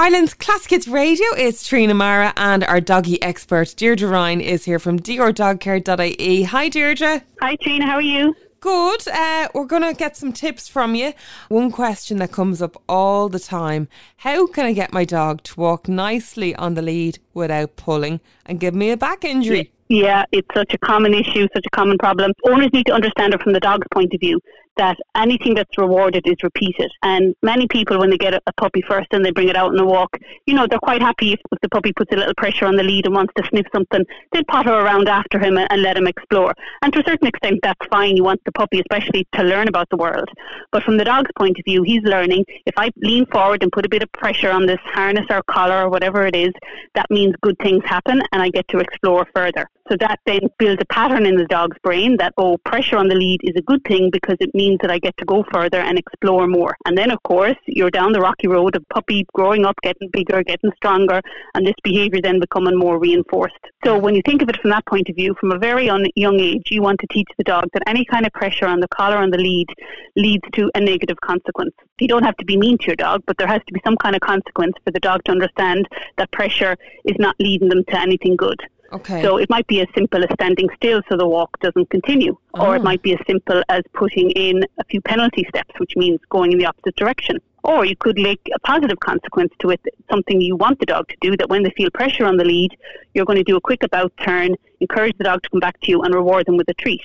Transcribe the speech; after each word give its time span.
Ireland's 0.00 0.32
Classic 0.32 0.70
Hits 0.70 0.88
Radio 0.88 1.26
is 1.36 1.62
Trina 1.62 1.92
Mara 1.92 2.32
and 2.38 2.64
our 2.64 2.80
doggy 2.80 3.20
expert 3.22 3.74
Deirdre 3.76 4.08
Ryan 4.08 4.40
is 4.40 4.64
here 4.64 4.78
from 4.78 4.98
drdogcare.ie. 4.98 6.42
Hi 6.44 6.68
Deirdre. 6.70 7.22
Hi 7.42 7.56
Trina, 7.56 7.84
how 7.84 7.96
are 7.96 8.00
you? 8.00 8.34
Good. 8.60 9.06
Uh, 9.06 9.48
we're 9.54 9.66
going 9.66 9.82
to 9.82 9.92
get 9.92 10.16
some 10.16 10.32
tips 10.32 10.68
from 10.68 10.94
you. 10.94 11.12
One 11.50 11.70
question 11.70 12.16
that 12.20 12.32
comes 12.32 12.62
up 12.62 12.82
all 12.88 13.28
the 13.28 13.38
time 13.38 13.88
How 14.16 14.46
can 14.46 14.64
I 14.64 14.72
get 14.72 14.90
my 14.90 15.04
dog 15.04 15.42
to 15.42 15.60
walk 15.60 15.86
nicely 15.86 16.54
on 16.54 16.72
the 16.72 16.82
lead 16.82 17.18
without 17.34 17.76
pulling 17.76 18.20
and 18.46 18.58
give 18.58 18.74
me 18.74 18.92
a 18.92 18.96
back 18.96 19.22
injury? 19.22 19.70
Yeah, 19.90 20.24
it's 20.32 20.48
such 20.54 20.72
a 20.72 20.78
common 20.78 21.12
issue, 21.12 21.46
such 21.52 21.66
a 21.66 21.76
common 21.76 21.98
problem. 21.98 22.32
Owners 22.48 22.72
need 22.72 22.86
to 22.86 22.94
understand 22.94 23.34
it 23.34 23.42
from 23.42 23.52
the 23.52 23.60
dog's 23.60 23.86
point 23.92 24.14
of 24.14 24.20
view 24.20 24.40
that 24.80 24.96
anything 25.14 25.54
that's 25.54 25.76
rewarded 25.76 26.26
is 26.26 26.42
repeated. 26.42 26.90
And 27.02 27.34
many 27.42 27.68
people, 27.68 27.98
when 27.98 28.08
they 28.08 28.16
get 28.16 28.32
a, 28.34 28.40
puppy 28.56 28.82
first 28.88 29.08
and 29.12 29.24
they 29.24 29.30
bring 29.30 29.48
it 29.48 29.56
out 29.56 29.72
on 29.72 29.78
a 29.78 29.84
walk, 29.84 30.16
you 30.46 30.54
know, 30.54 30.66
they're 30.68 30.78
quite 30.78 31.00
happy 31.00 31.32
if, 31.32 31.40
if, 31.52 31.58
the 31.62 31.68
puppy 31.68 31.92
puts 31.92 32.12
a 32.12 32.16
little 32.16 32.34
pressure 32.36 32.66
on 32.66 32.76
the 32.76 32.82
lead 32.82 33.06
and 33.06 33.14
wants 33.14 33.32
to 33.36 33.46
sniff 33.48 33.66
something. 33.74 34.04
They'll 34.32 34.44
potter 34.44 34.72
around 34.72 35.08
after 35.08 35.38
him 35.38 35.56
and, 35.56 35.66
and 35.70 35.82
let 35.82 35.96
him 35.96 36.06
explore. 36.06 36.52
And 36.82 36.92
to 36.92 37.00
a 37.00 37.04
certain 37.06 37.28
extent, 37.28 37.60
that's 37.62 37.86
fine. 37.90 38.16
You 38.16 38.24
want 38.24 38.40
the 38.44 38.52
puppy, 38.52 38.80
especially 38.80 39.26
to 39.34 39.42
learn 39.42 39.68
about 39.68 39.88
the 39.90 39.96
world. 39.96 40.28
But 40.72 40.82
from 40.82 40.96
the 40.96 41.04
dog's 41.04 41.30
point 41.38 41.58
of 41.58 41.64
view, 41.64 41.82
he's 41.82 42.02
learning. 42.02 42.44
If 42.66 42.74
I 42.76 42.90
lean 42.96 43.26
forward 43.26 43.62
and 43.62 43.72
put 43.72 43.86
a 43.86 43.88
bit 43.88 44.02
of 44.02 44.12
pressure 44.12 44.50
on 44.50 44.66
this 44.66 44.80
harness 44.84 45.26
or 45.30 45.42
collar 45.44 45.84
or 45.84 45.90
whatever 45.90 46.26
it 46.26 46.36
is, 46.36 46.52
that 46.94 47.06
means 47.10 47.34
good 47.42 47.56
things 47.62 47.82
happen 47.84 48.20
and 48.32 48.42
I 48.42 48.48
get 48.50 48.66
to 48.68 48.78
explore 48.78 49.26
further. 49.34 49.68
So 49.90 49.96
that 49.98 50.20
then 50.24 50.40
builds 50.58 50.80
a 50.80 50.86
pattern 50.86 51.26
in 51.26 51.34
the 51.34 51.46
dog's 51.46 51.76
brain 51.82 52.16
that, 52.18 52.32
oh, 52.36 52.58
pressure 52.58 52.96
on 52.96 53.08
the 53.08 53.16
lead 53.16 53.40
is 53.42 53.54
a 53.56 53.62
good 53.62 53.82
thing 53.88 54.08
because 54.12 54.36
it 54.38 54.54
means 54.54 54.69
that 54.80 54.90
I 54.90 54.98
get 54.98 55.16
to 55.18 55.24
go 55.24 55.44
further 55.52 55.80
and 55.80 55.98
explore 55.98 56.46
more. 56.46 56.76
And 56.86 56.96
then, 56.96 57.10
of 57.10 57.22
course, 57.22 57.56
you're 57.66 57.90
down 57.90 58.12
the 58.12 58.20
rocky 58.20 58.48
road 58.48 58.76
of 58.76 58.88
puppy 58.88 59.26
growing 59.34 59.64
up, 59.64 59.76
getting 59.82 60.08
bigger, 60.12 60.42
getting 60.42 60.70
stronger, 60.76 61.20
and 61.54 61.66
this 61.66 61.74
behaviour 61.82 62.20
then 62.22 62.40
becoming 62.40 62.78
more 62.78 62.98
reinforced. 62.98 63.54
So 63.84 63.98
when 63.98 64.14
you 64.14 64.22
think 64.24 64.42
of 64.42 64.48
it 64.48 64.60
from 64.60 64.70
that 64.70 64.86
point 64.86 65.08
of 65.08 65.16
view, 65.16 65.34
from 65.40 65.52
a 65.52 65.58
very 65.58 65.86
young 65.86 66.40
age, 66.40 66.68
you 66.70 66.82
want 66.82 67.00
to 67.00 67.06
teach 67.10 67.28
the 67.38 67.44
dog 67.44 67.64
that 67.72 67.82
any 67.86 68.04
kind 68.04 68.26
of 68.26 68.32
pressure 68.32 68.66
on 68.66 68.80
the 68.80 68.88
collar 68.88 69.16
on 69.16 69.30
the 69.30 69.38
lead 69.38 69.68
leads 70.16 70.44
to 70.54 70.70
a 70.74 70.80
negative 70.80 71.20
consequence. 71.20 71.74
You 71.98 72.08
don't 72.08 72.24
have 72.24 72.36
to 72.38 72.44
be 72.44 72.56
mean 72.56 72.78
to 72.78 72.86
your 72.86 72.96
dog, 72.96 73.22
but 73.26 73.36
there 73.38 73.46
has 73.46 73.60
to 73.66 73.72
be 73.72 73.80
some 73.84 73.96
kind 73.96 74.14
of 74.14 74.20
consequence 74.20 74.74
for 74.84 74.90
the 74.90 75.00
dog 75.00 75.24
to 75.24 75.32
understand 75.32 75.88
that 76.18 76.30
pressure 76.32 76.76
is 77.04 77.16
not 77.18 77.36
leading 77.38 77.68
them 77.68 77.84
to 77.84 78.00
anything 78.00 78.36
good. 78.36 78.60
Okay. 78.92 79.22
So 79.22 79.36
it 79.36 79.48
might 79.48 79.66
be 79.66 79.80
as 79.80 79.88
simple 79.94 80.22
as 80.22 80.30
standing 80.34 80.68
still 80.76 81.00
so 81.08 81.16
the 81.16 81.26
walk 81.26 81.58
doesn't 81.60 81.90
continue, 81.90 82.36
oh. 82.54 82.66
or 82.66 82.76
it 82.76 82.80
ah. 82.80 82.82
might 82.82 83.02
be 83.02 83.12
as 83.12 83.20
simple 83.26 83.62
as 83.68 83.82
putting 83.94 84.30
in 84.30 84.62
a 84.78 84.84
few 84.84 85.00
penalty 85.00 85.46
steps, 85.48 85.78
which 85.78 85.96
means 85.96 86.18
going 86.28 86.52
in 86.52 86.58
the 86.58 86.66
opposite 86.66 86.96
direction. 86.96 87.36
Or 87.62 87.84
you 87.84 87.94
could 87.94 88.18
make 88.18 88.40
a 88.54 88.58
positive 88.60 88.98
consequence 89.00 89.52
to 89.60 89.70
it, 89.70 89.80
something 90.10 90.40
you 90.40 90.56
want 90.56 90.80
the 90.80 90.86
dog 90.86 91.08
to 91.08 91.16
do, 91.20 91.36
that 91.36 91.50
when 91.50 91.62
they 91.62 91.70
feel 91.76 91.90
pressure 91.92 92.24
on 92.24 92.36
the 92.36 92.44
lead, 92.44 92.76
you're 93.14 93.26
going 93.26 93.36
to 93.36 93.44
do 93.44 93.56
a 93.56 93.60
quick 93.60 93.82
about 93.82 94.12
turn, 94.24 94.56
encourage 94.80 95.16
the 95.18 95.24
dog 95.24 95.42
to 95.42 95.50
come 95.50 95.60
back 95.60 95.78
to 95.82 95.90
you, 95.90 96.00
and 96.02 96.14
reward 96.14 96.46
them 96.46 96.56
with 96.56 96.68
a 96.68 96.74
treat. 96.74 97.02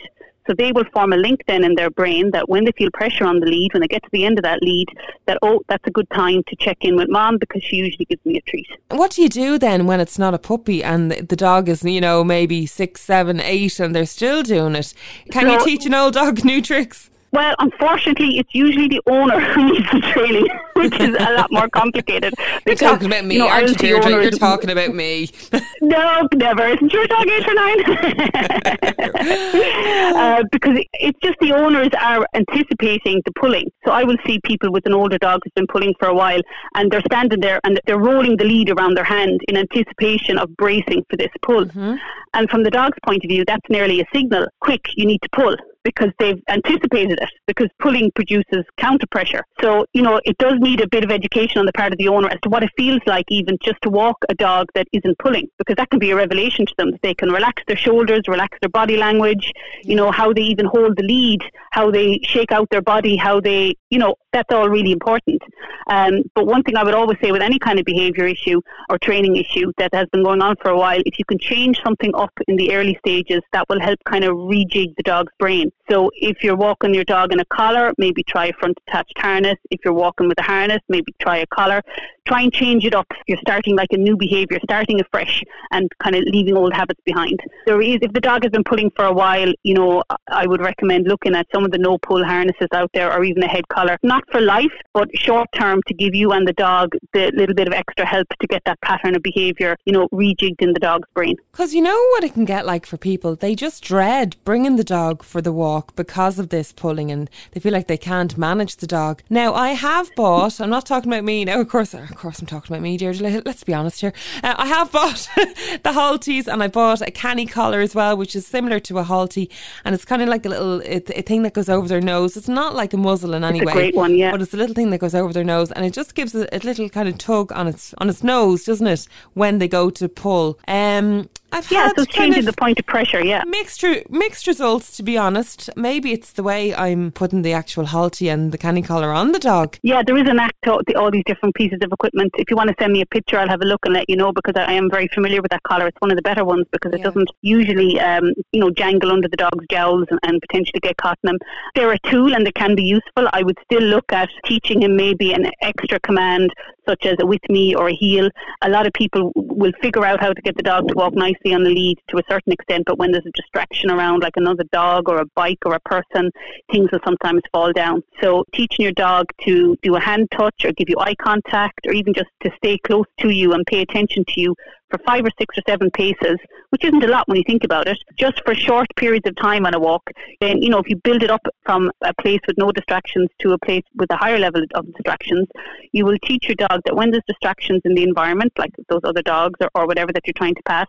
So 0.47 0.53
they 0.53 0.71
will 0.71 0.85
form 0.93 1.13
a 1.13 1.17
link 1.17 1.43
then 1.47 1.63
in 1.63 1.75
their 1.75 1.89
brain 1.89 2.31
that 2.31 2.47
when 2.47 2.65
they 2.65 2.71
feel 2.71 2.89
pressure 2.93 3.25
on 3.25 3.39
the 3.39 3.47
lead, 3.47 3.73
when 3.73 3.81
they 3.81 3.87
get 3.87 4.03
to 4.03 4.09
the 4.11 4.25
end 4.25 4.37
of 4.37 4.43
that 4.43 4.61
lead, 4.61 4.87
that, 5.25 5.39
oh, 5.41 5.61
that's 5.67 5.85
a 5.87 5.91
good 5.91 6.09
time 6.11 6.43
to 6.47 6.55
check 6.57 6.77
in 6.81 6.95
with 6.95 7.09
mom 7.09 7.37
because 7.37 7.63
she 7.63 7.77
usually 7.77 8.05
gives 8.05 8.23
me 8.25 8.37
a 8.37 8.41
treat. 8.41 8.67
What 8.91 9.11
do 9.11 9.23
you 9.23 9.29
do 9.29 9.57
then 9.57 9.87
when 9.87 9.99
it's 9.99 10.19
not 10.19 10.33
a 10.33 10.39
puppy 10.39 10.83
and 10.83 11.11
the 11.11 11.35
dog 11.35 11.67
is, 11.67 11.83
you 11.83 12.01
know, 12.01 12.23
maybe 12.23 12.65
six, 12.65 13.01
seven, 13.01 13.39
eight 13.39 13.79
and 13.79 13.95
they're 13.95 14.05
still 14.05 14.43
doing 14.43 14.75
it? 14.75 14.93
Can 15.31 15.45
so, 15.45 15.53
you 15.53 15.65
teach 15.65 15.85
an 15.85 15.93
old 15.93 16.13
dog 16.13 16.45
new 16.45 16.61
tricks? 16.61 17.09
Well, 17.31 17.55
unfortunately, 17.59 18.37
it's 18.37 18.53
usually 18.53 18.87
the 18.87 19.01
owner 19.07 19.39
who 19.53 19.73
needs 19.73 19.91
the 19.91 19.99
training, 19.99 20.47
which 20.75 20.99
is 20.99 21.15
a 21.17 21.33
lot 21.33 21.49
more 21.51 21.69
complicated. 21.69 22.33
Because, 22.65 22.81
You're 22.81 22.91
talking 22.91 23.07
about 23.07 23.23
me, 23.23 23.35
you 23.35 23.41
know, 23.41 23.47
aren't 23.47 23.81
you, 23.81 23.89
You're 23.89 24.31
talking 24.31 24.69
about 24.69 24.93
me. 24.93 25.29
no, 25.81 26.27
never. 26.33 26.67
Isn't 26.67 26.91
your 26.91 27.07
dog 27.07 27.25
eight 27.27 27.47
or 27.47 27.53
nine? 27.53 27.79
uh, 30.15 30.43
because 30.51 30.77
it's 30.95 31.17
just 31.23 31.39
the 31.39 31.53
owners 31.53 31.87
are 31.99 32.27
anticipating 32.33 33.21
the 33.25 33.31
pulling. 33.39 33.71
So 33.85 33.91
I 33.91 34.03
will 34.03 34.17
see 34.27 34.41
people 34.43 34.69
with 34.71 34.85
an 34.85 34.93
older 34.93 35.17
dog 35.17 35.39
who's 35.43 35.53
been 35.55 35.67
pulling 35.67 35.93
for 35.97 36.09
a 36.09 36.13
while, 36.13 36.41
and 36.75 36.91
they're 36.91 37.01
standing 37.05 37.39
there 37.39 37.61
and 37.63 37.79
they're 37.85 37.99
rolling 37.99 38.35
the 38.35 38.43
lead 38.43 38.69
around 38.69 38.97
their 38.97 39.05
hand 39.05 39.39
in 39.47 39.55
anticipation 39.55 40.37
of 40.37 40.53
bracing 40.57 41.05
for 41.09 41.15
this 41.15 41.31
pull. 41.41 41.63
Mm-hmm. 41.65 41.95
And 42.33 42.49
from 42.49 42.63
the 42.63 42.69
dog's 42.69 42.97
point 43.07 43.23
of 43.23 43.29
view, 43.29 43.45
that's 43.47 43.69
nearly 43.69 44.01
a 44.01 44.05
signal. 44.13 44.45
Quick, 44.59 44.81
you 44.97 45.05
need 45.05 45.21
to 45.21 45.29
pull 45.33 45.55
because 45.85 46.09
they've 46.19 46.41
anticipated 46.49 47.19
it 47.21 47.29
because 47.47 47.69
pulling 47.79 48.11
produces 48.15 48.65
counter 48.77 49.05
pressure. 49.11 49.43
So, 49.61 49.85
you 49.93 50.01
know, 50.01 50.19
it 50.25 50.37
does 50.37 50.55
need 50.65 50.81
a 50.81 50.87
bit 50.87 51.03
of 51.03 51.11
education 51.11 51.59
on 51.59 51.65
the 51.65 51.71
part 51.73 51.91
of 51.93 51.97
the 51.99 52.07
owner 52.07 52.27
as 52.27 52.39
to 52.41 52.49
what 52.49 52.63
it 52.63 52.71
feels 52.75 53.01
like 53.05 53.25
even 53.29 53.57
just 53.63 53.79
to 53.83 53.89
walk 53.89 54.17
a 54.29 54.35
dog 54.35 54.67
that 54.75 54.87
isn't 54.91 55.17
pulling 55.19 55.47
because 55.59 55.75
that 55.75 55.89
can 55.91 55.99
be 55.99 56.11
a 56.11 56.15
revelation 56.15 56.65
to 56.65 56.73
them. 56.77 56.91
that 56.91 57.01
They 57.01 57.13
can 57.13 57.29
relax 57.29 57.61
their 57.67 57.77
shoulders, 57.77 58.21
relax 58.27 58.57
their 58.61 58.69
body 58.69 58.97
language, 58.97 59.51
you 59.83 59.95
know, 59.95 60.11
how 60.11 60.33
they 60.33 60.41
even 60.41 60.65
hold 60.65 60.97
the 60.97 61.03
lead, 61.03 61.41
how 61.71 61.91
they 61.91 62.19
shake 62.23 62.51
out 62.51 62.67
their 62.71 62.81
body, 62.81 63.15
how 63.15 63.39
they, 63.39 63.75
you 63.89 63.99
know, 63.99 64.15
that's 64.33 64.51
all 64.53 64.69
really 64.69 64.91
important. 64.91 65.41
Um, 65.87 66.23
but 66.33 66.45
one 66.47 66.63
thing 66.63 66.75
I 66.75 66.83
would 66.83 66.95
always 66.95 67.17
say 67.23 67.31
with 67.31 67.41
any 67.41 67.59
kind 67.59 67.79
of 67.79 67.85
behaviour 67.85 68.25
issue 68.25 68.59
or 68.89 68.97
training 68.97 69.35
issue 69.37 69.71
that 69.77 69.93
has 69.93 70.07
been 70.11 70.23
going 70.23 70.41
on 70.41 70.55
for 70.61 70.71
a 70.71 70.77
while, 70.77 71.01
if 71.05 71.19
you 71.19 71.25
can 71.25 71.39
change 71.39 71.79
something 71.83 72.11
up 72.15 72.31
in 72.47 72.55
the 72.55 72.73
early 72.73 72.97
stages, 73.05 73.41
that 73.53 73.65
will 73.69 73.79
help 73.79 73.99
kind 74.05 74.23
of 74.25 74.31
rejig 74.31 74.95
the 74.97 75.03
dog's 75.03 75.31
brain. 75.39 75.71
So 75.89 76.09
if 76.15 76.43
you're 76.43 76.55
walking 76.55 76.93
your 76.93 77.05
dog 77.05 77.31
in 77.31 77.39
a 77.39 77.45
collar, 77.45 77.93
maybe 77.97 78.23
try 78.23 78.47
a 78.47 78.53
front 78.53 78.77
attached 78.87 79.17
harness. 79.17 79.57
If 79.69 79.81
you're 79.85 79.93
walking 79.93 80.27
with 80.27 80.39
a 80.39 80.43
harness, 80.43 80.54
maybe 80.89 81.13
try 81.19 81.37
a 81.37 81.45
collar. 81.47 81.81
Try 82.27 82.41
and 82.41 82.53
change 82.53 82.85
it 82.85 82.95
up. 82.95 83.07
You're 83.27 83.37
starting 83.39 83.75
like 83.75 83.89
a 83.91 83.97
new 83.97 84.17
behaviour, 84.17 84.59
starting 84.63 84.99
afresh 84.99 85.43
and 85.71 85.91
kind 86.01 86.15
of 86.15 86.23
leaving 86.23 86.57
old 86.57 86.73
habits 86.73 86.99
behind. 87.05 87.39
There 87.67 87.81
is, 87.81 87.97
if 88.01 88.13
the 88.13 88.19
dog 88.19 88.43
has 88.43 88.51
been 88.51 88.63
pulling 88.63 88.91
for 88.95 89.05
a 89.05 89.13
while, 89.13 89.53
you 89.63 89.75
know, 89.75 90.03
I 90.27 90.47
would 90.47 90.61
recommend 90.61 91.07
looking 91.07 91.35
at 91.35 91.47
some 91.53 91.65
of 91.65 91.71
the 91.71 91.77
no 91.77 91.97
pull 91.99 92.23
harnesses 92.23 92.67
out 92.73 92.89
there 92.93 93.13
or 93.13 93.23
even 93.23 93.43
a 93.43 93.47
head 93.47 93.67
collar. 93.67 93.97
Not 94.01 94.23
for 94.31 94.41
life, 94.41 94.71
but 94.93 95.07
short 95.15 95.49
term 95.53 95.81
to 95.87 95.93
give 95.93 96.15
you 96.15 96.31
and 96.31 96.47
the 96.47 96.53
dog 96.53 96.95
the 97.13 97.31
little 97.35 97.55
bit 97.55 97.67
of 97.67 97.73
extra 97.73 98.05
help 98.05 98.27
to 98.39 98.47
get 98.47 98.63
that 98.65 98.81
pattern 98.81 99.15
of 99.15 99.21
behaviour, 99.21 99.75
you 99.85 99.93
know, 99.93 100.07
rejigged 100.09 100.61
in 100.61 100.73
the 100.73 100.79
dog's 100.79 101.07
brain. 101.13 101.35
Because 101.51 101.73
you 101.73 101.81
know 101.81 101.99
what 102.11 102.23
it 102.23 102.33
can 102.33 102.45
get 102.45 102.65
like 102.65 102.85
for 102.85 102.97
people? 102.97 103.35
They 103.35 103.55
just 103.55 103.83
dread 103.83 104.35
bringing 104.43 104.77
the 104.77 104.83
dog 104.83 105.23
for 105.23 105.41
the 105.41 105.53
walk 105.53 105.95
because 105.95 106.39
of 106.39 106.49
this 106.49 106.71
pulling 106.71 107.11
and 107.11 107.29
they 107.51 107.59
feel 107.59 107.73
like 107.73 107.87
they 107.87 107.97
can't 107.97 108.37
manage 108.37 108.77
the 108.77 108.87
dog. 108.87 109.21
Now, 109.29 109.53
I 109.53 109.69
have 109.69 110.09
bought, 110.15 110.59
I'm 110.59 110.69
not 110.69 110.85
talking 110.85 111.11
about 111.11 111.23
me 111.23 111.45
now, 111.45 111.61
of 111.61 111.69
course, 111.69 111.93
of 112.15 112.21
course 112.21 112.39
I'm 112.39 112.47
talking 112.47 112.73
about 112.73 112.81
me, 112.81 112.95
dear. 112.95 113.13
Let's 113.13 113.65
be 113.65 113.73
honest 113.73 113.99
here. 113.99 114.13
Uh, 114.41 114.55
I 114.57 114.67
have 114.67 114.89
bought 114.89 115.29
the 115.35 115.91
Haltis 115.91 116.47
and 116.47 116.63
I 116.63 116.69
bought 116.69 117.01
a 117.01 117.11
canny 117.11 117.45
collar 117.45 117.81
as 117.81 117.93
well, 117.93 118.15
which 118.15 118.37
is 118.37 118.47
similar 118.47 118.79
to 118.79 118.99
a 118.99 119.03
Halti 119.03 119.51
and 119.83 119.93
it's 119.93 120.05
kind 120.05 120.21
of 120.21 120.29
like 120.29 120.45
a 120.45 120.49
little 120.49 120.81
a, 120.81 121.01
a 121.17 121.21
thing 121.21 121.43
that 121.43 121.53
goes 121.53 121.67
over 121.67 121.89
their 121.89 121.99
nose. 121.99 122.37
It's 122.37 122.47
not 122.47 122.73
like 122.73 122.93
a 122.93 122.97
muzzle 122.97 123.33
in 123.33 123.43
any 123.43 123.59
it's 123.59 123.65
way. 123.65 123.73
great 123.73 123.95
one, 123.95 124.15
yeah. 124.15 124.31
But 124.31 124.41
it's 124.41 124.53
a 124.53 124.57
little 124.57 124.73
thing 124.73 124.91
that 124.91 124.99
goes 124.99 125.13
over 125.13 125.33
their 125.33 125.43
nose 125.43 125.73
and 125.73 125.85
it 125.85 125.91
just 125.91 126.15
gives 126.15 126.33
a, 126.33 126.47
a 126.55 126.59
little 126.59 126.87
kind 126.87 127.09
of 127.09 127.17
tug 127.17 127.51
on 127.51 127.67
its 127.67 127.93
on 127.97 128.09
its 128.09 128.23
nose, 128.23 128.63
doesn't 128.63 128.87
it, 128.87 129.07
when 129.33 129.57
they 129.57 129.67
go 129.67 129.89
to 129.89 130.07
pull. 130.07 130.57
Um, 130.69 131.29
I've 131.55 131.71
yeah, 131.71 131.87
so 131.95 132.03
it's 132.03 132.13
changing 132.13 132.43
the 132.43 132.51
point 132.51 132.79
of 132.79 132.85
pressure. 132.85 133.23
Yeah, 133.23 133.41
mixed 133.47 133.83
mixed 134.09 134.45
results. 134.45 134.97
To 134.97 135.03
be 135.03 135.17
honest, 135.17 135.69
maybe 135.77 136.11
it's 136.11 136.33
the 136.33 136.43
way 136.43 136.75
I'm 136.75 137.11
putting 137.11 137.43
the 137.43 137.53
actual 137.53 137.85
Halti 137.85 138.31
and 138.31 138.51
the 138.51 138.57
canny 138.57 138.81
collar 138.81 139.13
on 139.13 139.31
the 139.31 139.39
dog. 139.39 139.77
Yeah, 139.81 140.03
there 140.05 140.17
is 140.17 140.27
an 140.27 140.37
act 140.37 140.57
to 140.65 140.73
all 140.99 141.11
these 141.11 141.23
different 141.25 141.55
pieces 141.55 141.79
of 141.81 141.93
equipment. 141.93 142.33
If 142.37 142.49
you 142.49 142.57
want 142.57 142.71
to 142.71 142.75
send 142.77 142.91
me 142.91 142.99
a 142.99 143.05
picture, 143.05 143.39
I'll 143.39 143.47
have 143.47 143.61
a 143.61 143.65
look 143.65 143.85
and 143.85 143.93
let 143.93 144.09
you 144.09 144.17
know 144.17 144.33
because 144.33 144.61
I 144.61 144.73
am 144.73 144.89
very 144.89 145.07
familiar 145.13 145.41
with 145.41 145.51
that 145.51 145.63
collar. 145.63 145.87
It's 145.87 146.01
one 146.01 146.11
of 146.11 146.17
the 146.17 146.23
better 146.23 146.43
ones 146.43 146.65
because 146.73 146.91
it 146.93 146.99
yeah. 146.99 147.05
doesn't 147.05 147.29
usually, 147.41 148.01
um, 148.01 148.33
you 148.51 148.59
know, 148.59 148.69
jangle 148.69 149.11
under 149.11 149.29
the 149.29 149.37
dog's 149.37 149.65
jowls 149.71 150.07
and, 150.09 150.19
and 150.23 150.41
potentially 150.41 150.81
get 150.81 150.97
caught 150.97 151.17
in 151.23 151.29
them. 151.29 151.37
They're 151.75 151.93
a 151.93 151.99
tool 152.11 152.35
and 152.35 152.45
they 152.45 152.51
can 152.51 152.75
be 152.75 152.83
useful. 152.83 153.29
I 153.31 153.43
would 153.43 153.57
still 153.63 153.83
look 153.83 154.11
at 154.11 154.29
teaching 154.43 154.81
him 154.81 154.97
maybe 154.97 155.31
an 155.31 155.49
extra 155.61 156.01
command 156.01 156.51
such 156.87 157.05
as 157.05 157.15
a 157.19 157.25
with 157.25 157.41
me 157.49 157.75
or 157.75 157.89
a 157.89 157.95
heel. 157.95 158.29
A 158.61 158.69
lot 158.69 158.85
of 158.85 158.93
people 158.93 159.31
will 159.35 159.71
figure 159.81 160.05
out 160.05 160.21
how 160.21 160.33
to 160.33 160.41
get 160.41 160.55
the 160.55 160.63
dog 160.63 160.87
to 160.89 160.93
walk 160.95 161.13
nicely 161.45 161.55
on 161.55 161.63
the 161.63 161.69
lead 161.69 161.97
to 162.09 162.17
a 162.17 162.21
certain 162.29 162.51
extent, 162.51 162.83
but 162.85 162.97
when 162.97 163.11
there's 163.11 163.25
a 163.25 163.31
distraction 163.31 163.91
around, 163.91 164.21
like 164.21 164.33
another 164.35 164.63
dog 164.71 165.09
or 165.09 165.17
a 165.21 165.25
bike 165.35 165.59
or 165.65 165.73
a 165.73 165.79
person, 165.81 166.31
things 166.71 166.89
will 166.91 166.99
sometimes 167.03 167.41
fall 167.51 167.71
down. 167.71 168.03
So 168.21 168.43
teaching 168.53 168.83
your 168.83 168.91
dog 168.93 169.25
to 169.43 169.77
do 169.81 169.95
a 169.95 169.99
hand 169.99 170.27
touch 170.31 170.65
or 170.65 170.71
give 170.73 170.89
you 170.89 170.97
eye 170.99 171.15
contact 171.21 171.85
or 171.87 171.93
even 171.93 172.13
just 172.13 172.29
to 172.43 172.51
stay 172.57 172.77
close 172.79 173.05
to 173.21 173.29
you 173.29 173.53
and 173.53 173.65
pay 173.65 173.81
attention 173.81 174.23
to 174.29 174.41
you 174.41 174.55
for 174.89 174.99
five 175.05 175.25
or 175.25 175.31
six 175.37 175.57
or 175.57 175.61
seven 175.67 175.89
paces, 175.91 176.37
which 176.69 176.83
isn't 176.83 177.03
a 177.03 177.07
lot 177.07 177.27
when 177.27 177.37
you 177.37 177.43
think 177.45 177.63
about 177.63 177.87
it, 177.87 177.97
just 178.17 178.41
for 178.45 178.53
short 178.53 178.87
periods 178.95 179.27
of 179.27 179.35
time 179.35 179.65
on 179.65 179.73
a 179.73 179.79
walk, 179.79 180.03
then, 180.41 180.61
you 180.61 180.69
know, 180.69 180.79
if 180.79 180.89
you 180.89 180.95
build 180.97 181.23
it 181.23 181.31
up 181.31 181.41
from 181.65 181.91
a 182.03 182.13
place 182.21 182.39
with 182.47 182.57
no 182.57 182.71
distractions 182.71 183.29
to 183.39 183.53
a 183.53 183.57
place 183.59 183.83
with 183.95 184.11
a 184.11 184.17
higher 184.17 184.39
level 184.39 184.61
of 184.73 184.85
distractions, 184.93 185.47
you 185.91 186.05
will 186.05 186.17
teach 186.23 186.47
your 186.47 186.55
dog 186.55 186.81
that 186.85 186.95
when 186.95 187.11
there's 187.11 187.23
distractions 187.27 187.81
in 187.85 187.95
the 187.95 188.03
environment, 188.03 188.51
like 188.57 188.71
those 188.89 189.01
other 189.03 189.21
dogs 189.21 189.57
or, 189.61 189.69
or 189.75 189.87
whatever 189.87 190.11
that 190.11 190.21
you're 190.25 190.33
trying 190.33 190.55
to 190.55 190.63
pass, 190.63 190.87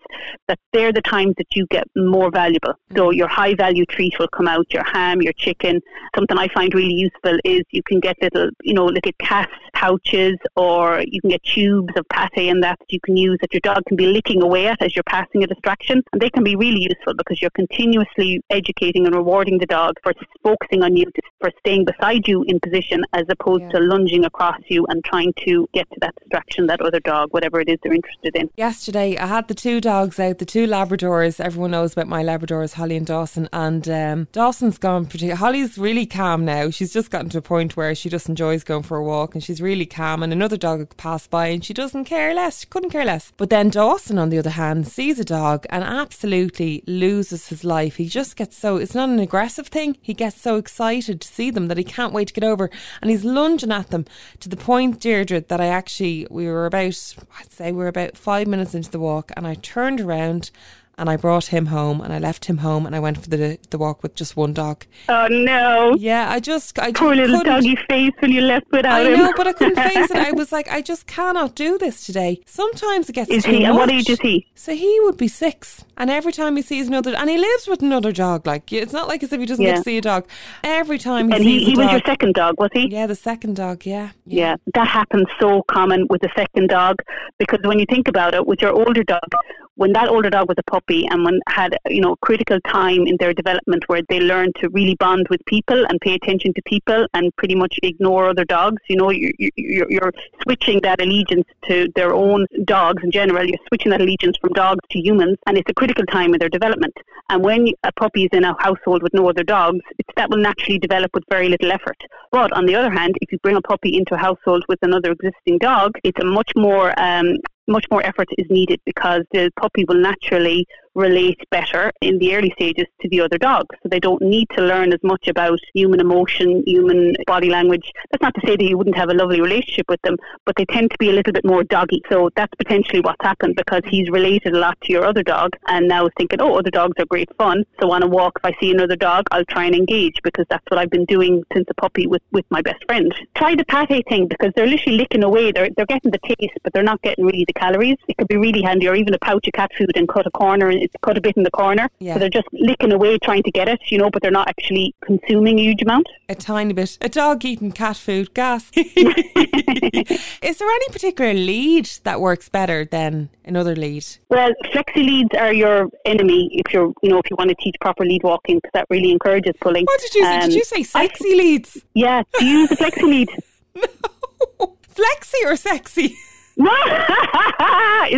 that 0.49 0.59
they're 0.73 0.93
the 0.93 1.03
times 1.03 1.35
that 1.39 1.47
you 1.55 1.67
get 1.71 1.85
more 1.97 2.31
valuable. 2.31 2.75
Mm. 2.91 2.97
So 2.97 3.11
your 3.11 3.29
high 3.29 3.55
value 3.55 3.85
treat 3.87 4.19
will 4.19 4.29
come 4.29 4.49
out, 4.49 4.73
your 4.73 4.85
ham, 4.85 5.23
your 5.23 5.33
chicken. 5.35 5.81
Something 6.15 6.39
I 6.39 6.49
find 6.49 6.75
really 6.75 6.95
useful 6.95 7.39
is 7.45 7.63
you 7.71 7.83
can 7.83 8.01
get 8.01 8.17
little, 8.21 8.51
you 8.63 8.75
know, 8.75 8.87
little 8.87 9.13
cat 9.21 9.49
pouches 9.75 10.37
or 10.57 11.03
you 11.07 11.21
can 11.21 11.31
get 11.31 11.43
tubes 11.45 11.93
of 11.97 12.07
pate 12.09 12.49
and 12.51 12.63
that 12.63 12.79
you 12.89 12.99
can 13.01 13.17
use 13.17 13.39
that 13.41 13.53
your 13.53 13.61
dog 13.63 13.83
can 13.87 13.97
be 13.97 14.07
licking 14.07 14.43
away 14.43 14.67
at 14.67 14.81
as 14.83 14.95
you're 14.95 15.05
passing 15.05 15.43
a 15.45 15.47
distraction. 15.47 16.03
And 16.13 16.21
they 16.21 16.31
can 16.31 16.45
be 16.45 16.57
really 16.57 16.83
useful 16.83 17.15
because 17.15 17.41
you're 17.41 17.51
continuously 17.51 18.41
educating 18.51 19.07
and 19.07 19.15
rewarding 19.15 19.59
the 19.59 19.67
dog 19.67 19.95
for 20.03 20.13
focusing 20.43 20.83
on 20.83 20.97
you, 20.97 21.07
for 21.41 21.51
staying 21.61 21.85
beside 21.85 22.27
you 22.27 22.45
in 22.47 22.59
position 22.61 23.05
as 23.13 23.25
opposed 23.29 23.63
yeah. 23.63 23.71
to 23.71 23.81
lunging 23.81 24.25
across 24.25 24.61
you 24.69 24.87
and 24.89 25.05
trying 25.05 25.33
to 25.45 25.69
get 25.73 25.89
to 25.91 25.97
that 26.01 26.15
distraction, 26.21 26.67
that 26.67 26.81
other 26.81 27.01
dog, 27.01 27.33
whatever 27.33 27.61
it 27.61 27.69
is 27.69 27.79
they're 27.83 27.93
interested 27.93 28.35
in. 28.37 28.51
Yesterday, 28.57 29.17
I 29.17 29.27
had 29.27 29.49
the 29.49 29.55
two 29.55 29.81
dogs 29.81 30.19
out, 30.19 30.39
the 30.39 30.47
two 30.47 30.67
Labradors. 30.67 31.41
Everyone 31.41 31.73
knows 31.73 31.93
about 31.93 32.09
my 32.09 32.23
Labradors, 32.23 32.75
Holly 32.75 32.97
and 32.97 33.07
Dawson. 33.07 33.49
And 33.53 33.89
um, 33.89 34.29
Dawson's 34.33 34.79
gone 34.79 35.07
pretty. 35.07 35.31
Holly's 35.31 35.79
really 35.79 36.07
calm 36.07 36.45
now. 36.45 36.71
She's 36.71 36.93
just 36.93 37.11
gotten 37.11 37.29
to 37.31 37.39
a 37.39 37.43
point 37.43 37.77
where 37.77 37.95
she 37.95 38.09
just 38.09 38.29
enjoys 38.29 38.65
going 38.65 38.83
for 38.83 38.97
a 38.97 39.05
walk 39.05 39.35
and 39.35 39.45
she's 39.45 39.61
really 39.61 39.87
calm. 39.87 40.23
And 40.23 40.33
another 40.33 40.57
dog 40.57 40.97
passed 40.97 41.31
by 41.31 41.49
and 41.49 41.65
she 41.65 41.75
doesn't 41.75 42.05
care 42.05 42.35
less. 42.35 42.61
She 42.61 42.67
couldn't 42.67 42.91
care 42.91 43.05
less. 43.05 43.33
But 43.37 43.51
then 43.51 43.71
Dawson, 43.71 44.19
on 44.19 44.31
the 44.31 44.39
other 44.39 44.51
hand, 44.51 44.89
sees 44.89 45.19
a 45.19 45.25
dog 45.25 45.67
and 45.71 45.85
absolutely 45.85 46.83
loses 46.87 47.49
his 47.49 47.65
life. 47.65 47.97
He 47.97 48.09
just 48.09 48.37
gets 48.37 48.57
so, 48.57 48.77
it's 48.77 48.95
not 48.95 49.09
an 49.09 49.19
aggressive 49.19 49.69
thing. 49.69 49.97
He 50.01 50.15
gets 50.15 50.41
so 50.41 50.57
excited 50.57 51.26
to 51.27 51.35
see 51.35 51.51
them 51.51 51.69
that 51.69 51.79
he 51.79 51.85
can't 51.85 52.13
wait 52.13 52.29
to 52.29 52.35
get 52.35 52.45
over. 52.45 52.71
And 53.01 53.11
he's 53.11 53.25
lunging 53.25 53.73
at 53.73 53.91
them 53.91 54.05
to 54.41 54.49
the 54.49 54.57
point, 54.57 55.01
Deirdre, 55.01 55.41
that 55.41 55.61
I 55.61 55.67
actually, 55.67 56.27
we 56.31 56.47
were 56.47 56.67
about, 56.67 57.15
I'd 57.39 57.53
say 57.53 57.73
we 57.73 57.79
were 57.79 57.89
about 57.89 58.17
five 58.17 58.47
minutes 58.47 58.75
into 58.75 58.91
the 58.91 58.99
walk 58.99 59.33
and 59.37 59.47
I 59.47 59.55
turned 59.55 60.01
around 60.01 60.51
and 60.99 61.11
I 61.11 61.17
brought 61.17 61.47
him 61.47 61.67
home 61.67 62.01
and 62.01 62.13
I 62.13 62.19
left 62.19 62.47
him 62.47 62.59
home 62.59 62.87
and 62.87 62.97
I 62.97 63.01
went 63.01 63.23
for 63.23 63.29
the 63.29 63.59
the 63.71 63.79
walk 63.79 64.03
with 64.03 64.15
just 64.15 64.37
one 64.37 64.53
dog. 64.53 64.85
Oh 65.09 65.29
no! 65.29 65.95
Yeah, 65.99 66.31
I 66.31 66.41
just 66.41 66.79
I 66.79 66.93
poor 66.93 67.15
just 67.15 67.31
little 67.31 67.45
doggy 67.45 67.77
face 67.89 68.13
when 68.21 68.33
you 68.33 68.41
left 68.41 68.67
without 68.73 68.93
I 68.93 69.05
him. 69.05 69.15
I 69.15 69.17
know, 69.17 69.33
but 69.37 69.47
I 69.47 69.53
couldn't 69.53 69.77
face 69.93 70.11
it. 70.11 70.17
I 70.17 70.33
was 70.33 70.53
like, 70.53 70.69
I 70.71 70.81
just 70.81 71.07
cannot 71.07 71.55
do 71.55 71.77
this 71.79 72.07
today. 72.07 72.41
Sometimes 72.47 73.09
it 73.09 73.13
gets 73.13 73.31
is 73.31 73.45
too 73.45 73.51
he? 73.51 73.59
much. 73.61 73.69
And 73.69 73.77
what 73.77 73.91
age 73.91 74.09
is 74.09 74.21
he? 74.21 74.47
So 74.55 74.75
he 74.75 74.99
would 75.03 75.17
be 75.17 75.29
six, 75.29 75.85
and 75.97 76.11
every 76.11 76.33
time 76.33 76.57
he 76.57 76.63
sees 76.63 76.89
another, 76.89 77.15
and 77.15 77.29
he 77.29 77.37
lives 77.37 77.69
with 77.69 77.83
another 77.83 78.13
dog. 78.13 78.47
Like 78.47 78.73
it's 78.73 78.93
not 78.93 79.09
like 79.09 79.23
as 79.23 79.33
if 79.33 79.41
he 79.41 79.47
doesn't 79.47 79.65
yeah. 79.65 79.73
get 79.73 79.77
to 79.79 79.83
see 79.83 79.99
a 79.99 80.01
dog. 80.01 80.27
Every 80.65 80.99
time 80.99 81.29
he 81.29 81.35
and 81.35 81.45
sees 81.45 81.61
he, 81.61 81.65
he 81.73 81.77
was 81.77 81.87
dog, 81.87 81.93
your 81.93 82.03
second 82.07 82.35
dog, 82.35 82.55
was 82.59 82.71
he? 82.73 82.89
Yeah, 82.91 83.07
the 83.07 83.15
second 83.15 83.57
dog. 83.57 83.85
Yeah, 83.85 84.11
yeah, 84.25 84.51
yeah. 84.51 84.57
That 84.75 84.89
happens 84.89 85.27
so 85.39 85.63
common 85.69 86.07
with 86.09 86.23
the 86.23 86.31
second 86.37 86.69
dog 86.69 86.97
because 87.39 87.61
when 87.65 87.79
you 87.79 87.87
think 87.89 88.09
about 88.09 88.33
it, 88.35 88.47
with 88.47 88.63
your 88.63 88.73
older 88.73 89.05
dog, 89.05 89.29
when 89.77 89.93
that 89.93 90.09
older 90.09 90.31
dog 90.31 90.49
was 90.49 90.57
a 90.59 90.71
puppy 90.71 91.07
and 91.07 91.25
when 91.25 91.41
had 91.49 91.77
you 91.89 92.01
know 92.01 92.17
critical 92.17 92.59
time 92.69 93.07
in 93.07 93.17
their 93.19 93.33
development 93.33 93.85
where 93.87 94.03
they 94.09 94.21
learn 94.21 94.53
to 94.61 94.69
really 94.71 94.97
bond 94.97 95.27
with 95.31 95.41
people 95.47 95.85
and 95.89 96.01
pay 96.01 96.15
attention 96.15 96.53
to 96.55 96.63
people 96.67 97.07
and 97.15 97.35
pretty 97.37 97.55
much 97.55 97.79
ignore 97.83 98.29
other 98.29 98.45
dogs 98.45 98.83
you 98.89 98.97
know 98.97 99.11
you're, 99.11 99.33
you're, 99.57 99.91
you're 99.91 100.13
switching 100.43 100.81
that 100.83 101.01
allegiance 101.01 101.47
to 101.69 101.89
their 101.95 102.15
own 102.15 102.47
dogs 102.65 103.03
in 103.03 103.11
general. 103.11 103.45
You're 103.45 103.59
switching 103.69 103.91
that 103.91 104.01
allegiance 104.01 104.37
from 104.41 104.53
dogs 104.53 104.81
to 104.91 104.99
humans 104.99 105.37
and 105.47 105.57
it's 105.57 105.71
a 105.71 105.75
critical 105.75 106.05
time 106.07 106.33
in 106.33 106.39
their 106.39 106.49
development. 106.49 106.95
And 107.29 107.43
when 107.43 107.69
a 107.83 107.93
puppy 107.93 108.25
is 108.25 108.31
in 108.33 108.45
a 108.45 108.55
household 108.63 109.03
with 109.03 109.15
no 109.15 109.29
other 109.29 109.43
dogs 109.43 109.81
it's 109.99 110.09
that 110.17 110.31
will 110.31 110.39
naturally 110.39 110.79
develop 110.79 111.11
with 111.15 111.25
very 111.31 111.49
little 111.49 111.73
effort. 111.73 111.97
But 112.33 112.53
on 112.53 112.67
the 112.67 112.75
other 112.75 112.91
hand 112.91 113.17
if 113.21 113.33
you 113.33 113.39
bring 113.39 113.57
a 113.57 113.63
puppy 113.63 113.97
into 113.97 114.15
a 114.15 114.19
household 114.19 114.65
with 114.69 114.79
another 114.83 115.13
existing 115.13 115.59
dog 115.59 115.93
it's 116.05 116.21
a 116.21 116.25
much 116.25 116.51
more 116.57 116.99
um, 117.01 117.37
much 117.69 117.87
more 117.91 118.05
effort 118.05 118.29
is 118.39 118.47
needed 118.51 118.81
because 118.85 119.23
the 119.33 119.51
puppy 119.61 119.85
will 119.89 120.01
naturally 120.01 120.67
relate 120.97 121.39
better 121.51 121.93
in 122.01 122.19
the 122.19 122.35
early 122.35 122.53
stages 122.57 122.87
to 123.01 123.09
the 123.11 123.21
other 123.21 123.39
dogs. 123.39 123.77
So 123.83 123.89
they 123.89 124.01
don't 124.01 124.23
need 124.23 124.49
to 124.57 124.63
learn 124.63 124.93
as 124.93 125.01
much 125.03 125.29
about 125.29 125.59
human 125.75 126.01
emotion, 126.01 126.65
human 126.67 127.15
body 127.27 127.51
language. 127.51 127.93
That's 128.11 128.23
not 128.23 128.35
to 128.35 128.41
say 128.47 128.57
that 128.57 128.65
you 128.65 128.77
wouldn't 128.79 128.97
have 128.97 129.11
a 129.11 129.15
lovely 129.15 129.41
relationship 129.41 129.87
with 129.89 130.01
them, 130.03 130.17
but 130.45 130.57
they 130.57 130.65
tend 130.65 130.91
to 130.91 130.97
be 130.99 131.11
a 131.11 131.13
little 131.13 131.33
bit 131.33 131.45
more 131.45 131.63
doggy. 131.63 132.03
So 132.11 132.31
that's 132.35 132.53
potentially 132.57 133.01
what's 133.01 133.23
happened 133.23 133.55
because 133.57 133.83
he's 133.87 134.11
related 134.11 134.55
a 134.55 134.59
lot 134.59 134.81
to 134.83 134.93
your 134.93 135.05
other 135.05 135.23
dog 135.23 135.51
and 135.69 135.87
now 135.87 136.07
is 136.07 136.13
thinking, 136.17 136.41
oh, 136.41 136.55
other 136.55 136.71
dogs 136.71 136.95
are 136.99 137.07
great 137.07 137.29
fun. 137.37 137.65
So 137.81 137.91
on 137.91 138.03
a 138.03 138.07
walk, 138.07 138.41
if 138.43 138.45
I 138.45 138.61
see 138.61 138.71
another 138.71 138.97
dog, 138.97 139.27
I'll 139.31 139.45
try 139.45 139.67
and 139.67 139.75
engage 139.75 140.17
because 140.25 140.47
that's 140.49 140.65
what 140.69 140.79
I've 140.79 140.91
been 140.91 141.05
doing 141.05 141.45
since 141.53 141.67
a 141.69 141.75
puppy 141.75 142.07
with, 142.07 142.23
with 142.33 142.47
my 142.51 142.63
best 142.63 142.83
friend. 142.87 143.15
Try 143.35 143.55
the 143.55 143.65
pate 143.65 144.09
thing 144.09 144.29
because 144.29 144.53
they're 144.57 144.67
literally 144.67 144.99
licking 144.99 145.23
away. 145.23 145.53
They're, 145.53 145.69
they're 145.77 145.87
getting 145.87 146.11
the 146.11 146.19
taste, 146.19 146.57
but 146.63 146.73
they're 146.73 146.83
not 146.83 147.03
getting 147.03 147.25
really 147.27 147.45
the 147.47 147.53
calories. 147.53 147.97
It 148.09 148.17
could 148.17 148.29
be 148.29 148.37
really 148.37 148.63
handy 148.63 148.89
or 148.89 148.95
even 148.95 149.15
a 149.15 149.19
pouch 149.19 149.47
of 149.47 149.53
cat 149.53 149.71
food 149.77 149.93
and 149.95 150.09
cut 150.09 150.27
a 150.27 150.31
corner 150.31 150.71
cut 151.03 151.17
a 151.17 151.21
bit 151.21 151.37
in 151.37 151.43
the 151.43 151.51
corner. 151.51 151.89
Yeah. 151.99 152.15
So 152.15 152.21
they're 152.21 152.29
just 152.31 152.49
licking 152.53 152.93
away 152.93 153.19
trying 153.19 153.43
to 153.45 153.51
get 153.51 153.69
it, 153.69 153.81
you 153.89 153.99
know, 153.99 154.11
but 154.11 154.23
they're 154.23 154.31
not 154.31 154.49
actually 154.49 154.95
consuming 155.05 155.59
a 155.59 155.63
huge 155.63 155.83
amount. 155.83 156.07
A 156.29 156.35
tiny 156.35 156.73
bit. 156.73 156.99
A 157.01 157.09
dog 157.09 157.45
eating 157.45 157.73
cat 157.73 157.97
food, 157.97 158.35
gas. 158.35 158.71
Is 158.77 160.59
there 160.59 160.69
any 160.69 160.89
particular 160.89 161.35
lead 161.35 161.89
that 162.05 162.21
works 162.21 162.49
better 162.49 162.85
than 162.85 163.31
another 163.45 163.77
lead? 163.77 164.07
Well, 164.29 164.53
flexi 164.73 164.97
leads 164.97 165.35
are 165.39 165.53
your 165.53 165.89
enemy 166.05 166.51
if 166.53 166.73
you're, 166.73 166.93
you 167.03 167.11
know, 167.11 167.19
if 167.19 167.31
you 167.31 167.37
want 167.37 167.51
to 167.51 167.57
teach 167.61 167.77
proper 167.81 168.05
lead 168.05 168.23
walking 168.23 168.57
because 168.57 168.73
that 168.75 168.87
really 168.91 169.13
encourages 169.13 169.55
pulling. 169.61 169.85
What 169.85 170.01
did 170.01 170.15
you 170.15 170.25
say? 170.25 170.35
Um, 170.35 170.41
did 170.41 170.55
you 170.55 170.65
say 170.65 170.83
sexy 170.83 171.33
I, 171.33 171.37
leads? 171.37 171.85
Yeah, 171.95 172.23
do 172.39 172.45
you 172.45 172.59
use 172.61 172.73
a 172.73 172.77
flexi 172.77 173.03
lead? 173.03 173.29
no. 173.75 174.77
Flexi 174.95 175.45
or 175.45 175.57
sexy? 175.57 176.17
Is 176.59 176.65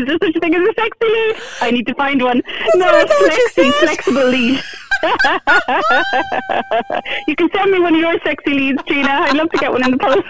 there 0.06 0.16
such 0.22 0.36
a 0.36 0.40
thing 0.40 0.54
as 0.54 0.62
a 0.62 0.72
sexy 0.76 1.02
lead? 1.02 1.34
I 1.60 1.72
need 1.72 1.88
to 1.88 1.94
find 1.94 2.22
one. 2.22 2.40
That's 2.74 2.76
no, 2.76 3.04
flexi, 3.26 3.72
flexible 3.72 4.28
lead. 4.28 4.62
you 7.26 7.34
can 7.34 7.50
send 7.52 7.72
me 7.72 7.80
one 7.80 7.94
of 7.94 8.00
your 8.00 8.16
sexy 8.24 8.54
leads, 8.54 8.80
Gina. 8.84 9.08
I'd 9.08 9.36
love 9.36 9.50
to 9.50 9.58
get 9.58 9.72
one 9.72 9.84
in 9.84 9.90
the 9.90 9.98
post. 9.98 10.28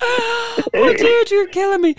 oh, 0.74 0.94
dude, 0.96 1.30
you're 1.32 1.48
killing 1.48 1.82
me. 1.82 1.96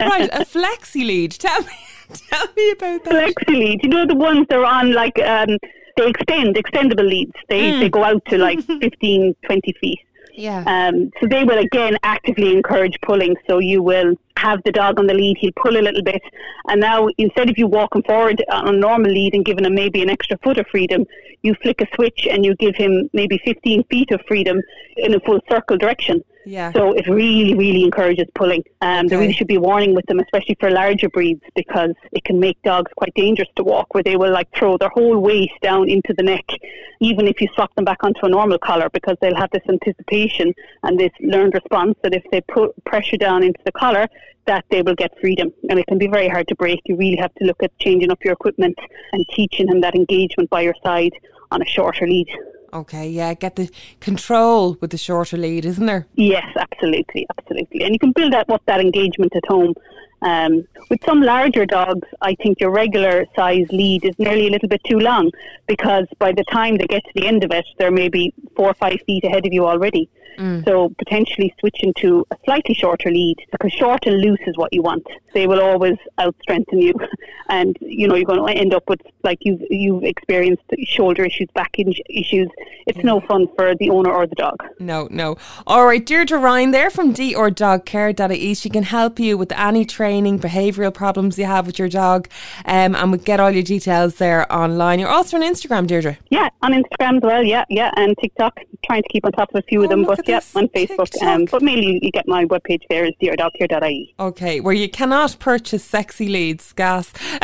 right, 0.00 0.30
a 0.32 0.46
flexi 0.46 1.06
lead. 1.06 1.32
Tell 1.32 1.60
me, 1.60 1.68
tell 2.14 2.46
me 2.56 2.70
about 2.70 3.04
that. 3.04 3.12
Flexi 3.12 3.58
lead. 3.58 3.82
You 3.82 3.90
know 3.90 4.06
the 4.06 4.14
ones 4.14 4.46
that 4.48 4.58
are 4.58 4.64
on 4.64 4.94
like 4.94 5.18
um, 5.18 5.58
they 5.98 6.08
extend, 6.08 6.56
extendable 6.56 7.06
leads. 7.06 7.34
They 7.50 7.72
mm. 7.72 7.80
they 7.80 7.90
go 7.90 8.04
out 8.04 8.24
to 8.26 8.38
like 8.38 8.62
15, 8.62 9.34
20 9.44 9.72
feet. 9.80 10.00
Yeah. 10.40 10.64
Um, 10.66 11.10
so 11.20 11.26
they 11.26 11.44
will 11.44 11.58
again 11.58 11.98
actively 12.02 12.52
encourage 12.52 12.98
pulling. 13.02 13.36
So 13.46 13.58
you 13.58 13.82
will 13.82 14.16
have 14.40 14.60
the 14.64 14.72
dog 14.72 14.98
on 14.98 15.06
the 15.06 15.14
lead, 15.14 15.36
he'll 15.38 15.52
pull 15.62 15.76
a 15.76 15.82
little 15.82 16.02
bit, 16.02 16.22
and 16.68 16.80
now 16.80 17.08
instead 17.18 17.50
of 17.50 17.58
you 17.58 17.66
walking 17.66 18.02
forward 18.02 18.42
on 18.50 18.74
a 18.74 18.78
normal 18.78 19.10
lead 19.10 19.34
and 19.34 19.44
giving 19.44 19.64
him 19.64 19.74
maybe 19.74 20.02
an 20.02 20.10
extra 20.10 20.38
foot 20.38 20.58
of 20.58 20.66
freedom, 20.70 21.04
you 21.42 21.54
flick 21.62 21.80
a 21.80 21.86
switch 21.94 22.26
and 22.30 22.44
you 22.44 22.54
give 22.56 22.74
him 22.76 23.08
maybe 23.12 23.40
15 23.44 23.84
feet 23.84 24.10
of 24.10 24.20
freedom 24.26 24.60
in 24.96 25.14
a 25.14 25.20
full 25.20 25.40
circle 25.48 25.76
direction. 25.76 26.22
Yeah. 26.46 26.72
So 26.72 26.92
it 26.92 27.06
really, 27.06 27.54
really 27.54 27.84
encourages 27.84 28.26
pulling. 28.34 28.64
Um, 28.80 29.00
okay. 29.00 29.08
There 29.08 29.18
really 29.18 29.32
should 29.32 29.46
be 29.46 29.56
a 29.56 29.60
warning 29.60 29.94
with 29.94 30.06
them, 30.06 30.20
especially 30.20 30.56
for 30.58 30.70
larger 30.70 31.08
breeds, 31.08 31.42
because 31.54 31.90
it 32.12 32.24
can 32.24 32.40
make 32.40 32.60
dogs 32.62 32.90
quite 32.96 33.12
dangerous 33.14 33.48
to 33.56 33.64
walk, 33.64 33.92
where 33.94 34.02
they 34.02 34.16
will 34.16 34.32
like 34.32 34.48
throw 34.56 34.78
their 34.78 34.88
whole 34.88 35.18
weight 35.18 35.50
down 35.62 35.88
into 35.88 36.14
the 36.16 36.22
neck, 36.22 36.44
even 37.00 37.26
if 37.26 37.40
you 37.40 37.48
swap 37.54 37.74
them 37.74 37.84
back 37.84 38.02
onto 38.02 38.24
a 38.24 38.28
normal 38.28 38.58
collar, 38.58 38.88
because 38.90 39.16
they'll 39.20 39.36
have 39.36 39.50
this 39.52 39.62
anticipation 39.68 40.54
and 40.82 40.98
this 40.98 41.12
learned 41.20 41.54
response 41.54 41.96
that 42.02 42.14
if 42.14 42.24
they 42.30 42.40
put 42.40 42.72
pressure 42.84 43.16
down 43.16 43.42
into 43.42 43.60
the 43.64 43.72
collar, 43.72 44.08
that 44.46 44.64
they 44.70 44.82
will 44.82 44.94
get 44.94 45.10
freedom. 45.20 45.52
And 45.68 45.78
it 45.78 45.86
can 45.86 45.98
be 45.98 46.08
very 46.08 46.28
hard 46.28 46.48
to 46.48 46.54
break. 46.56 46.80
You 46.86 46.96
really 46.96 47.16
have 47.16 47.34
to 47.36 47.44
look 47.44 47.62
at 47.62 47.76
changing 47.78 48.10
up 48.10 48.24
your 48.24 48.32
equipment 48.32 48.76
and 49.12 49.24
teaching 49.34 49.68
him 49.68 49.80
that 49.82 49.94
engagement 49.94 50.50
by 50.50 50.62
your 50.62 50.74
side 50.82 51.12
on 51.50 51.62
a 51.62 51.66
shorter 51.66 52.06
lead. 52.06 52.28
Okay, 52.72 53.08
yeah, 53.08 53.34
get 53.34 53.56
the 53.56 53.68
control 53.98 54.76
with 54.80 54.90
the 54.90 54.98
shorter 54.98 55.36
lead, 55.36 55.64
isn't 55.64 55.86
there? 55.86 56.06
Yes, 56.14 56.46
absolutely, 56.56 57.26
absolutely. 57.36 57.82
And 57.82 57.92
you 57.92 57.98
can 57.98 58.12
build 58.12 58.32
up, 58.34 58.46
that 58.66 58.80
engagement 58.80 59.34
at 59.34 59.44
home 59.46 59.74
Um, 60.22 60.64
with 60.90 61.00
some 61.04 61.22
larger 61.22 61.64
dogs, 61.64 62.06
I 62.20 62.34
think 62.42 62.60
your 62.60 62.70
regular 62.70 63.24
size 63.34 63.66
lead 63.72 64.04
is 64.04 64.14
nearly 64.18 64.48
a 64.48 64.50
little 64.50 64.68
bit 64.68 64.82
too 64.84 64.98
long 64.98 65.30
because 65.66 66.06
by 66.18 66.32
the 66.32 66.44
time 66.52 66.76
they 66.76 66.86
get 66.86 67.02
to 67.04 67.12
the 67.14 67.26
end 67.26 67.42
of 67.42 67.50
it, 67.52 67.64
they're 67.78 67.90
maybe 67.90 68.34
four 68.54 68.68
or 68.68 68.74
five 68.74 68.98
feet 69.06 69.24
ahead 69.24 69.46
of 69.46 69.52
you 69.52 69.66
already. 69.66 70.10
Mm. 70.38 70.64
So 70.64 70.92
potentially 70.98 71.54
switching 71.60 71.92
to 71.98 72.26
a 72.30 72.36
slightly 72.44 72.74
shorter 72.74 73.10
lead 73.10 73.36
because 73.52 73.72
short 73.72 74.06
and 74.06 74.20
loose 74.20 74.40
is 74.46 74.56
what 74.56 74.72
you 74.72 74.82
want. 74.82 75.06
They 75.34 75.46
will 75.46 75.60
always 75.60 75.96
out 76.18 76.34
strengthen 76.42 76.80
you, 76.80 76.94
and 77.48 77.76
you 77.80 78.08
know 78.08 78.14
you're 78.14 78.24
going 78.24 78.44
to 78.46 78.60
end 78.60 78.74
up 78.74 78.88
with 78.88 79.00
like 79.22 79.38
you've 79.42 79.60
you've 79.70 80.04
experienced 80.04 80.64
shoulder 80.84 81.24
issues, 81.24 81.48
back 81.54 81.74
issues. 81.78 82.48
It's 82.86 83.04
no 83.04 83.20
fun 83.20 83.46
for 83.56 83.74
the 83.76 83.90
owner 83.90 84.10
or 84.10 84.26
the 84.26 84.34
dog. 84.34 84.56
No, 84.78 85.08
no. 85.10 85.36
All 85.66 85.86
right, 85.86 86.04
Deirdre 86.04 86.38
Ryan 86.38 86.70
there 86.72 86.90
from 86.90 87.14
drdogcare.ie. 87.14 88.54
She 88.54 88.70
can 88.70 88.82
help 88.82 89.20
you 89.20 89.38
with 89.38 89.52
any 89.52 89.84
training, 89.84 90.40
behavioural 90.40 90.92
problems 90.92 91.38
you 91.38 91.44
have 91.44 91.66
with 91.66 91.78
your 91.78 91.88
dog, 91.88 92.28
um, 92.64 92.94
and 92.96 93.12
we 93.12 93.18
get 93.18 93.38
all 93.38 93.50
your 93.50 93.62
details 93.62 94.16
there 94.16 94.50
online. 94.52 94.98
You're 94.98 95.08
also 95.08 95.36
on 95.36 95.42
Instagram, 95.42 95.86
Deirdre. 95.86 96.18
Yeah, 96.30 96.48
on 96.62 96.72
Instagram 96.72 97.18
as 97.18 97.22
well. 97.22 97.42
Yeah, 97.42 97.64
yeah, 97.68 97.90
and 97.96 98.16
TikTok. 98.18 98.60
Trying 98.84 99.02
to 99.02 99.08
keep 99.10 99.24
on 99.26 99.32
top 99.32 99.50
of 99.54 99.58
a 99.58 99.62
few 99.62 99.82
oh, 99.82 99.84
of 99.84 99.90
them, 99.90 100.04
but 100.04 100.19
yeah, 100.26 100.40
on 100.54 100.68
Facebook. 100.68 101.10
Um, 101.22 101.46
but 101.46 101.62
mainly 101.62 101.98
you 102.02 102.10
get 102.10 102.26
my 102.28 102.44
webpage 102.44 102.82
there 102.88 103.04
is 103.04 103.12
drdogcare.ie. 103.22 104.14
Okay, 104.18 104.60
where 104.60 104.74
you 104.74 104.88
cannot 104.88 105.36
purchase 105.38 105.84
sexy 105.84 106.28
leads, 106.28 106.72
gas. 106.72 107.12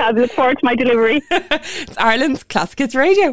I 0.00 0.12
look 0.14 0.30
forward 0.32 0.58
to 0.58 0.64
my 0.64 0.74
delivery. 0.74 1.20
it's 1.30 1.96
Ireland's 1.98 2.42
Classic 2.44 2.78
Hits 2.78 2.94
Radio. 2.94 3.26